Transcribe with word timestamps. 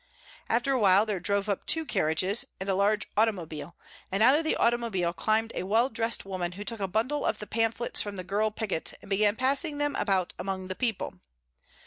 After 0.49 0.71
a 0.73 0.79
while 0.79 1.05
there 1.05 1.19
drove 1.19 1.47
up 1.47 1.67
two 1.67 1.85
carriages 1.85 2.43
and 2.59 2.67
a 2.67 2.73
large 2.73 3.05
automobile, 3.15 3.75
and 4.11 4.23
out 4.23 4.35
of 4.35 4.43
the 4.43 4.55
automobile 4.55 5.13
climbed 5.13 5.51
a 5.53 5.61
well 5.61 5.89
dressed 5.89 6.25
woman 6.25 6.53
who 6.53 6.63
took 6.63 6.79
a 6.79 6.87
bundle 6.87 7.23
of 7.23 7.37
the 7.37 7.45
pamphlets 7.45 8.01
from 8.01 8.15
the 8.15 8.23
girl 8.23 8.49
picket 8.49 8.95
and 9.01 9.11
began 9.11 9.35
passing 9.35 9.77
them 9.77 9.95
about 9.95 10.33
among 10.39 10.69
the 10.69 10.75
people. 10.75 11.19